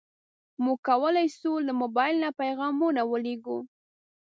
[0.63, 3.59] موږ کولی شو له موبایل نه پیغامونه ولېږو.